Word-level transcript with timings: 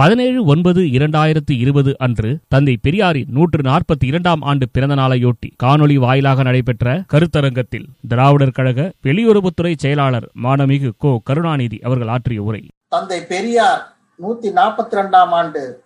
பதினேழு 0.00 0.44
ஒன்பது 0.44 0.80
இரண்டாயிரத்து 0.96 1.54
இருபது 1.62 1.96
அன்று 1.98 2.28
தந்தை 2.48 2.74
பெரியாரின் 2.82 3.32
நூற்று 3.36 3.60
நாற்பத்தி 3.68 4.06
இரண்டாம் 4.10 4.40
ஆண்டு 4.40 4.66
பிறந்த 4.72 4.94
நாளையொட்டி 4.94 5.48
காணொலி 5.62 5.94
வாயிலாக 5.94 6.42
நடைபெற்ற 6.42 6.94
கருத்தரங்கத்தில் 7.12 7.84
திராவிடர் 8.08 8.54
கழக 8.58 8.86
வெளியுறவுத்துறை 9.02 9.72
செயலாளர் 9.76 10.26
மாணமிகு 10.44 10.90
கோ 10.98 11.20
கருணாநிதி 11.24 11.78
அவர்கள் 11.82 12.08
ஆற்றிய 12.08 12.42
உரை. 12.42 12.62
தந்தை 12.88 13.20
பெரியார் 13.32 13.82
நூத்தி 14.22 14.50
நாற்பத்தி 14.60 14.96
ரெண்டாம் 15.00 15.34
ஆண்டு 15.40 15.84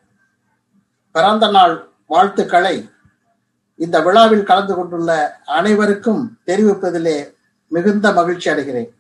பிறந்த 1.13 1.51
நாள் 1.51 1.77
வாழ்த்துக்களை. 2.07 2.77
இந்த 3.75 4.03
விழாவில் 4.03 4.49
கலந்து 4.53 4.75
கொண்டுள்ள 4.75 5.11
அனைவருக்கும் 5.59 6.25
தெரிவிப்பதிலே 6.47 7.19
மிகுந்த 7.69 8.13
மகிழ்ச்சி 8.13 8.51
அடைகிறேன். 8.51 8.91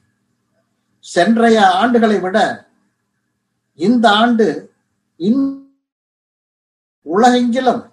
சென்றைய 1.04 1.58
ஆண்டுகளை 1.82 2.20
விட 2.20 2.38
இந்த 3.74 4.06
ஆண்டு 4.10 4.72
உலகெங்கிலும் 7.02 7.93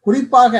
குறிப்பாக 0.00 0.54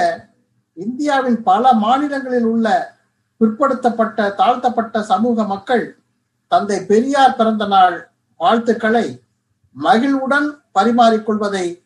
இந்தியாவின் 0.72 1.42
பல 1.42 1.72
மாநிலங்களில் 1.72 2.44
உள்ள 2.44 2.96
பிற்படுத்தப்பட்ட 3.40 4.34
தாழ்த்தப்பட்ட 4.34 5.02
சமூக 5.02 5.44
மக்கள் 5.44 6.00
தந்தை 6.48 6.84
பெரியார் 6.84 7.36
பிறந்த 7.36 7.66
நாள் 7.66 8.14
வாழ்த்துக்களை 8.36 9.22
மகிழ்வுடன் 9.70 10.62
பரிமாறிக்கொள்வதை 10.74 11.84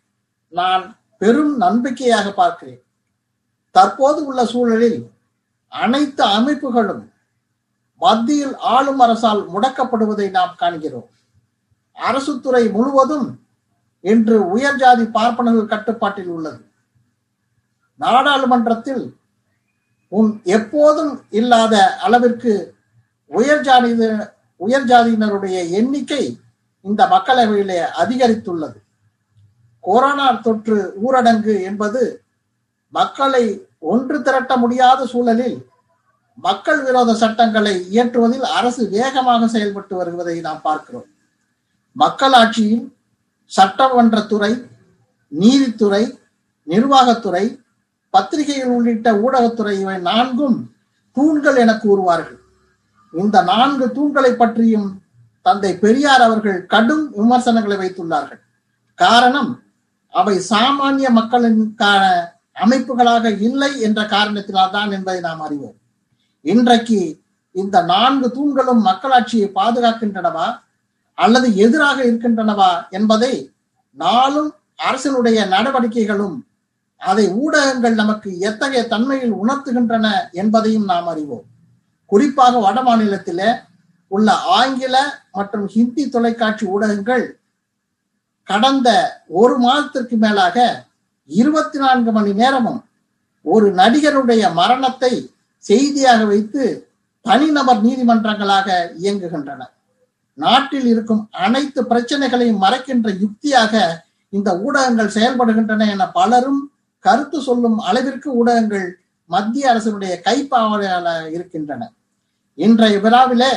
நான் 0.49 0.99
பெரும் 1.19 1.57
நம்பிக்கையாக 1.57 2.33
பார்க்கிறேன். 2.33 2.83
தற்போது 3.71 4.25
உள்ள 4.25 4.45
சூழலில் 4.45 5.11
அனைத்து 5.69 6.25
அமைப்புகளும் 6.25 7.13
மத்தியில் 7.97 8.57
ஆளும் 8.57 8.99
அரசால் 8.99 9.49
முடக்கப்படுவதை 9.49 10.31
நாம் 10.31 10.55
காண்கிறோம். 10.59 11.09
அரசு 11.93 12.41
துறை 12.41 12.69
முழுவதும் 12.69 13.46
இன்று 14.11 14.37
உயர் 14.55 14.81
ஜாதி 14.83 15.05
பார்ப்பனர்கள் 15.19 15.73
கட்டுப்பாட்டில் 15.75 16.33
உள்ளது. 16.37 16.61
நாடாளுமன்றத்தில் 18.01 19.05
உன் 20.13 20.31
எப்போதும் 20.57 21.13
இல்லாத 21.39 21.75
அளவிற்கு 22.07 22.53
உயர் 23.31 23.65
ஜாதி 23.69 23.93
உயர் 24.67 24.89
ஜாதியினருடைய 24.91 25.57
எண்ணிக்கை 25.79 26.25
இந்த 26.85 27.03
மக்களவையிலே 27.15 27.79
அதிகரித்துள்ளது. 28.03 28.79
கொரோனா 29.85 30.29
தொற்று 30.47 30.79
ஊரடங்கு 31.07 31.55
என்பது 31.69 32.03
மக்களை 32.93 33.45
ஒன்று 33.93 34.17
திரட்ட 34.27 34.53
முடியாத 34.63 35.01
சூழலில் 35.13 35.59
மக்கள் 36.47 36.81
விரோத 36.87 37.11
சட்டங்களை 37.23 37.75
இயற்றுவதில் 37.95 38.47
அரசு 38.59 38.83
வேகமாக 38.97 39.49
செயல்பட்டு 39.55 39.95
வருவதை 39.97 40.37
நாம் 40.47 40.65
பார்க்கிறோம். 40.69 41.09
மக்களாட்சியின் 41.97 42.85
சட்டமன்றத்துறை 43.51 44.53
நீதித்துறை 45.29 46.19
நிர்வாகத்துறை 46.69 47.45
பத்திரிகைகள் 48.11 48.75
உள்ளிட்ட 48.77 49.13
ஊடகத்துறை 49.13 49.75
இவை 49.81 49.99
நான்கும் 50.01 50.75
தூண்கள் 51.13 51.57
என 51.57 51.73
கூறுவார்கள். 51.73 52.39
இந்த 53.13 53.43
நான்கு 53.43 53.87
தூண்களை 53.87 54.33
பற்றியும் 54.37 54.89
தந்தை 55.43 55.79
பெரியார் 55.79 56.21
அவர்கள் 56.21 56.67
கடும் 56.67 57.05
விமர்சனங்களை 57.11 57.77
வைத்துள்ளார்கள். 57.77 58.41
காரணம் 58.95 59.63
அவை 60.09 60.37
சாமானிய 60.51 61.09
மக்களுக்கான 61.11 62.03
அமைப்புகளாக 62.65 63.41
இல்லை 63.41 63.81
என்ற 63.81 64.07
காரணத்தினால் 64.07 64.71
தான் 64.71 64.91
என்பதை 64.91 65.21
நாம் 65.21 65.41
அறிவோம். 65.41 65.77
இன்றைக்கு 66.41 67.01
இந்த 67.51 67.83
நான்கு 67.83 68.29
தூண்களும் 68.31 68.83
மக்களாட்சியை 68.87 69.49
பாதுகாக்கின்றனவா? 69.55 70.47
அல்லது 71.19 71.57
எதிராக 71.57 72.05
இருக்கின்றனவா 72.05 72.91
என்பதை 72.91 73.53
நாளும் 73.93 74.55
அரசினுடைய 74.89 75.49
நடவடிக்கைகளும் 75.49 76.47
அதை 77.01 77.29
ஊடகங்கள் 77.29 77.95
நமக்கு 77.95 78.39
எத்தகைய 78.39 78.87
தன்மையில் 78.87 79.33
உணர்த்துகின்றன 79.33 80.07
என்பதையும் 80.33 80.85
நாம் 80.85 81.07
அறிவோம். 81.07 81.45
குறிப்பாக 82.07 82.59
வட 82.59 82.83
மாநிலத்தில 82.83 83.41
உள்ள 84.09 84.33
ஆங்கில 84.33 84.97
மற்றும் 85.33 85.67
ஹிந்தி 85.67 86.09
தொலைக்காட்சி 86.09 86.67
ஊடகங்கள் 86.67 87.41
கடந்த 88.45 88.89
ஒரு 89.29 89.59
மாதத்திற்கு 89.59 90.17
மேலாக 90.17 90.87
இருபத்தி 91.27 91.79
நான்கு 91.79 92.13
மணி 92.13 92.33
நேரமும் 92.33 92.85
ஒரு 93.43 93.75
நடிகருடைய 93.75 94.53
மரணத்தை 94.53 95.31
செய்தியாக 95.59 96.25
வைத்து 96.25 96.89
தனிநபர் 97.23 97.83
நீதிமன்றங்களாக 97.85 98.69
இயங்குகின்றன. 99.03 99.63
நாட்டில் 100.39 100.87
இருக்கும் 100.87 101.29
அனைத்து 101.31 101.81
பிரச்சனைகளையும் 101.83 102.63
மறைக்கின்ற 102.63 103.09
யுக்தியாக 103.23 103.75
இந்த 104.29 104.51
ஊடகங்கள் 104.59 105.15
செயல்படுகின்றன 105.15 105.89
என 105.91 106.07
பலரும் 106.11 106.63
கருத்து 107.05 107.39
சொல்லும் 107.41 107.79
அளவிற்கு 107.79 108.29
ஊடகங்கள் 108.37 108.87
மத்திய 109.31 109.71
அரசினுடைய 109.73 110.15
கைப்பாவலையால 110.25 111.07
இருக்கின்றன. 111.33 111.83
இன்றைய 112.55 112.99
விழாவிலே 112.99 113.53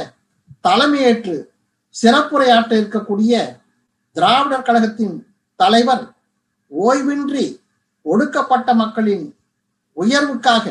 தலைமையேற்று 0.62 1.36
சிறப்புரையாற்ற 1.96 2.72
இருக்கக்கூடிய 2.72 3.34
திராவிடர் 4.16 4.62
கழகத்தின் 4.62 5.16
தலைவர் 5.56 6.06
ஓய்வின்றி 6.72 7.46
ஒடுக்கப்பட்ட 8.06 8.74
மக்களின் 8.74 9.26
உயர்வுக்காக 9.98 10.66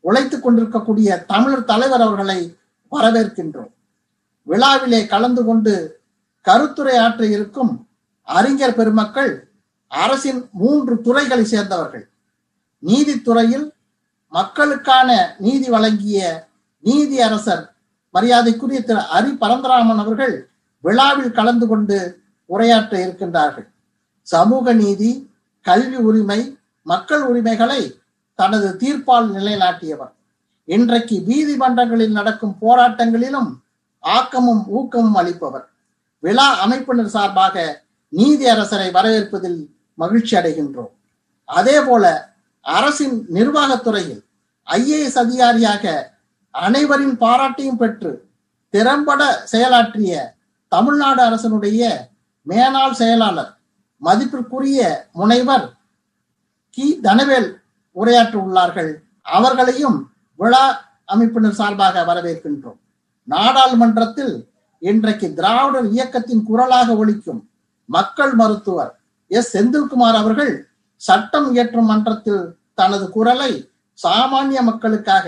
உழைத்துக் 0.00 0.42
கொண்டிருக்கக்கூடிய 0.42 1.24
தமிழர் 1.24 1.64
தலைவர் 1.64 2.00
அவர்களை 2.00 2.56
வரவேற்கின்றோம். 2.92 3.72
விழாவிலே 4.46 5.06
கலந்து 5.06 5.44
கொண்டு 5.44 5.74
கருத்துரையாற்ற 6.44 7.22
இருக்கும் 7.30 7.72
அறிஞர் 8.22 8.74
பெருமக்கள் 8.74 9.32
அரசின் 9.90 10.40
மூன்று 10.52 10.94
துறைகளை 11.02 11.44
சேர்ந்தவர்கள். 11.44 12.04
நீதித்துறையில் 12.82 13.66
மக்களுக்கான 14.32 15.36
நீதி 15.38 15.68
வழங்கிய 15.68 16.48
நீதி 16.84 17.20
அரசர் 17.20 17.64
மரியாதைக்குரிய 18.14 18.80
திரு 18.82 19.02
அரி 19.16 19.32
பரந்தராமன் 19.40 19.98
அவர்கள் 19.98 20.34
விழாவில் 20.84 21.32
கலந்து 21.32 21.66
கொண்டு 21.66 21.98
உரையாற்ற 22.50 22.94
இருக்கின்றார்கள். 23.04 23.68
சமூக 24.22 24.72
நீதி 24.72 25.10
கல்வி 25.60 25.98
உரிமை 26.08 26.40
மக்கள் 26.82 27.22
உரிமைகளை 27.22 27.80
தனது 28.38 28.68
தீர்ப்பால் 28.80 29.28
நிலைநாட்டியவர். 29.36 30.12
இன்றைக்கு 30.64 31.16
நீதிமன்றங்களில் 31.26 32.16
நடக்கும் 32.18 32.56
போராட்டங்களிலும் 32.60 33.50
ஆக்கமும் 34.14 34.62
ஊக்கமும் 34.78 35.18
அளிப்பவர். 35.20 35.66
விழா 36.24 36.48
அமைப்பினர் 36.64 37.14
சார்பாக 37.16 37.56
நீதி 38.08 38.46
அரசரை 38.48 38.88
வரவேற்பதில் 38.90 39.58
மகிழ்ச்சி 39.94 40.34
அடைகின்றோம். 40.36 40.92
அதே 41.44 41.76
போல 41.80 42.04
அரசின் 42.60 43.16
நிர்வாகத்துறையில் 43.34 44.22
ஐஏஎஸ் 44.66 45.18
அதிகாரியாக 45.24 45.84
அனைவரின் 46.50 47.16
பாராட்டையும் 47.24 47.80
பெற்று 47.82 48.12
திறம்பட 48.70 49.22
செயலாற்றிய 49.52 50.12
தமிழ்நாடு 50.68 51.22
அரசனுடைய 51.22 51.82
மேனாள் 52.46 52.98
செயலாளர் 53.00 53.52
மதிப்பிற்குரிய 54.02 54.80
முனைவர் 55.12 55.66
கி. 56.74 56.86
தனவேல் 57.02 57.50
உரையாற்ற 57.96 58.36
உள்ளார்கள் 58.46 58.90
அவர்களையும் 59.36 59.98
விழா 60.40 60.64
அமைப்பினர் 61.12 61.58
சார்பாக 61.60 62.02
வரவேற்கின்றோம். 62.08 62.80
நாடாளுமன்றத்தில் 63.26 64.34
இன்றைக்கு 64.78 65.34
திராவிடர் 65.34 65.88
இயக்கத்தின் 65.90 66.42
குரலாக 66.42 66.92
ஒழிக்கும் 66.92 67.42
மக்கள் 67.84 68.32
மருத்துவர் 68.32 68.92
எஸ். 69.28 69.50
செந்தில்குமார் 69.56 70.18
அவர்கள் 70.22 70.52
சட்டம் 70.96 71.48
இயற்றும் 71.54 71.86
மன்றத்தில் 71.86 72.42
தனது 72.74 73.10
குரலை 73.10 73.70
சாமானிய 74.02 74.60
மக்களுக்காக 74.60 75.26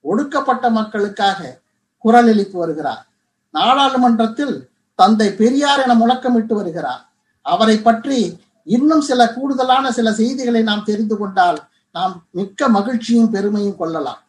ஒடுக்கப்பட்ட 0.00 0.70
மக்களுக்காக 0.70 1.58
குரல் 1.98 2.26
எழுப்பி 2.26 2.58
வருகிறார். 2.58 3.06
நாடாளுமன்றத்தில் 3.50 4.70
தந்தை 4.94 5.32
பெரியார் 5.32 5.82
என 5.82 5.94
முழக்கமிட்டு 5.94 6.54
வருகிறார். 6.54 7.02
அவரை 7.42 7.76
பற்றி 7.78 8.18
இன்னும் 8.64 9.00
சில 9.00 9.32
கூடுதலான 9.32 9.92
சில 9.92 10.12
செய்திகளை 10.12 10.62
நாம் 10.62 10.84
தெரிந்து 10.84 11.16
கொண்டால் 11.16 11.58
நாம் 11.92 12.26
மிக்க 12.30 12.68
மகிழ்ச்சியும் 12.68 13.30
பெருமையும் 13.30 13.76
கொள்ளலாம். 13.76 14.20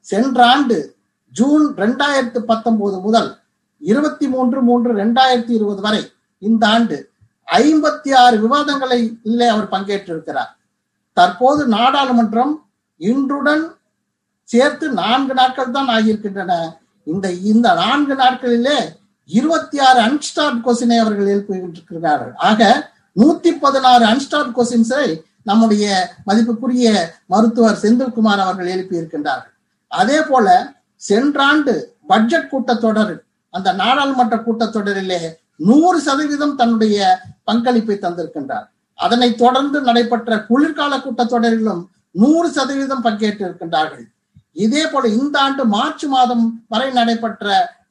சென்ற 0.00 0.46
ஆண்டு 0.46 0.78
ஜூன் 1.32 1.64
ரெண்டாயிரத்தி 1.82 2.40
பத்தொன்பது 2.50 2.96
முதல் 3.06 3.30
இருபத்தி 3.82 4.26
மூன்று 4.34 4.58
மூன்று 4.68 4.90
ரெண்டாயிரத்தி 5.02 5.52
இருபது 5.58 5.80
வரை 5.86 6.02
இந்த 6.42 6.64
ஆண்டு 6.74 6.96
ஐம்பத்தி 7.48 8.10
ஆறு 8.22 8.36
விவாதங்களிலே 8.44 9.46
அவர் 9.54 9.72
பங்கேற்றிருக்கிறார். 9.74 10.52
தற்போது 11.16 11.62
நாடாளுமன்றம் 11.76 12.52
இன்றுடன் 13.00 13.64
சேர்த்து 14.48 14.86
நான்கு 15.02 15.34
நாட்கள் 15.34 15.74
தான் 15.76 15.90
ஆகியிருக்கின்றன. 15.94 16.52
இந்த 17.06 17.26
இந்த 17.52 17.68
நான்கு 17.82 18.14
நாட்களிலே 18.22 18.78
இருபத்தி 19.30 19.78
ஆறு 19.88 20.00
அன்ஸ்டார்ட் 20.08 20.62
கொஸ்டினை 20.66 20.98
அவர்கள் 21.02 21.32
எழுப்பியிருக்கிறார்கள். 21.34 22.34
ஆக 22.50 22.60
நூத்தி 23.16 23.50
பதினாறு 23.64 24.04
அன்ஸ்டார்ட் 24.12 24.54
கொஸ்டின்ஸை 24.58 25.06
நம்முடைய 25.42 25.86
மதிப்புக்குரிய 26.28 26.88
மருத்துவர் 27.26 27.82
செந்தில்குமார் 27.84 28.44
அவர்கள் 28.44 28.72
எழுப்பி 28.74 29.00
இருக்கின்றார்கள் 29.00 29.52
அதே 29.90 30.18
போல 30.28 30.46
சென்றாண்டு 31.08 31.74
பட்ஜெட் 32.10 32.50
கூட்டத்தொடர் 32.52 33.14
அந்த 33.54 33.68
நாடாளுமன்ற 33.82 34.36
கூட்டத்தொடரிலே 34.46 35.20
நூறு 35.68 35.98
சதவீதம் 36.06 36.54
தன்னுடைய 36.60 36.98
பங்களிப்பை 37.48 37.96
தந்திருக்கின்றார். 37.96 38.66
அதனைத் 38.98 39.40
தொடர்ந்து 39.42 39.78
நடைபெற்ற 39.88 40.38
குளிர்கால 40.50 40.92
கூட்டத்தொடரிலும் 41.04 41.82
நூறு 42.22 42.48
சதவீதம் 42.56 43.04
பங்கேற்றிருக்கின்றார்கள். 43.06 44.04
இதே 44.64 44.82
போல 44.92 45.04
இந்த 45.18 45.36
ஆண்டு 45.44 45.62
மார்ச் 45.74 46.06
மாதம் 46.14 46.44
வரை 46.72 46.88
நடைபெற்ற 46.98 47.46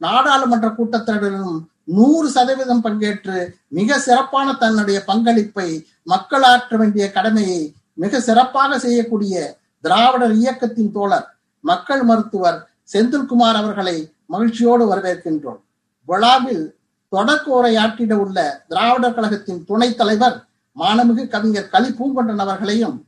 நாடாளுமன்ற 0.05 0.67
கூட்டத்தொடரிலும் 0.77 1.59
நூறு 1.97 2.27
சதவீதம் 2.35 2.83
பங்கேற்று 2.85 3.37
மிக 3.77 3.97
சிறப்பான 4.07 4.47
தன்னுடைய 4.63 4.97
பங்களிப்பை 5.09 5.69
மக்கள் 6.03 6.45
ஆற்ற 6.51 6.77
வேண்டிய 6.81 7.05
கடமையை 7.11 7.61
மிக 8.03 8.19
சிறப்பாக 8.19 8.77
செய்யக்கூடிய 8.85 9.35
திராவிடர் 9.83 10.35
இயக்கத்தின் 10.41 10.93
தோழர் 10.97 11.27
மக்கள் 11.63 12.03
மருத்துவர் 12.03 12.59
செந்தில்குமார் 12.93 13.55
அவர்களை 13.55 14.13
மகிழ்ச்சியோடு 14.25 14.93
வரவேற்கின்றோம். 14.93 15.59
விழாவில் 16.07 16.75
தொடக்க 17.09 17.45
உரையாற்றிட 17.51 18.13
உள்ள 18.13 18.63
திராவிடர் 18.67 19.13
கழகத்தின் 19.13 19.65
துணைத் 19.65 19.97
தலைவர் 19.97 20.37
மாணமிகு 20.77 21.27
கவிஞர் 21.27 21.69
கலி 21.69 21.89
பூங்கொண்டன் 21.89 22.39
அவர்களையும் 22.39 23.05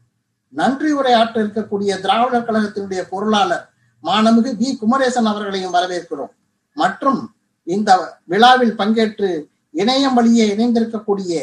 நன்றி 0.50 0.92
உரையாற்ற 0.92 1.36
இருக்கக்கூடிய 1.44 2.00
திராவிடர் 2.02 2.48
கழகத்தினுடைய 2.48 3.02
பொருளாளர் 3.10 3.70
மாணமிகு 4.04 4.52
வி. 4.60 4.78
குமரேசன் 4.78 5.26
அவர்களையும் 5.26 5.74
வரவேற்கிறோம். 5.74 6.34
மற்றும் 6.78 7.34
இந்த 7.64 8.20
விழாவில் 8.24 8.76
பங்கேற்று 8.78 9.30
இணையம் 9.72 10.14
வழியே 10.14 10.56
இணைந்திருக்கக்கூடிய 10.56 11.34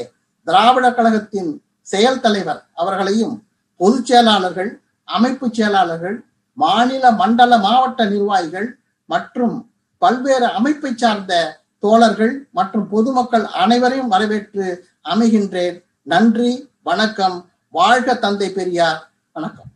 திராவிடர் 0.46 0.94
கழகத்தின் 0.94 1.62
செயல் 1.82 2.20
தலைவர் 2.20 2.60
அவர்களையும் 2.74 3.46
பொதுச் 3.76 4.06
செயலாளர்கள் 4.06 4.80
அமைப்பு 5.04 5.46
செயலாளர்கள் 5.52 6.16
மாநில 6.62 7.04
மண்டல 7.20 7.52
மாவட்ட 7.66 8.04
நிர்வாகிகள் 8.12 8.68
மற்றும் 9.10 9.56
பல்வேறு 10.02 10.46
அமைப்பை 10.58 10.92
சார்ந்த 11.02 11.32
தோழர்கள் 11.84 12.34
மற்றும் 12.58 12.86
பொதுமக்கள் 12.94 13.46
அனைவரையும் 13.62 14.12
வரவேற்று 14.14 14.66
அமைகின்றேன். 15.12 15.76
நன்றி 16.12 16.52
வணக்கம். 16.88 17.38
வாழ்க 17.74 18.14
தந்தை 18.24 18.48
பெரியார். 18.58 19.00
வணக்கம். 19.32 19.69